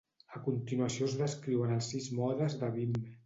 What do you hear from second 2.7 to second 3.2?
Vim.